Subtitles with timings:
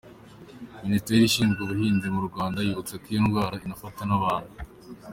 [0.83, 4.53] Ministeri ishinzwe ubuhinzi mu Rwanda yibutsa ko iyo ndwara inafata n'abantu.